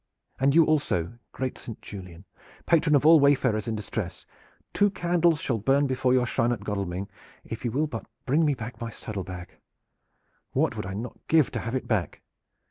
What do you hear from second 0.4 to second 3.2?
you also, great Saint Julian, patron of all